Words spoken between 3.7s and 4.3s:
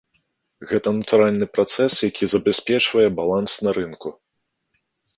рынку.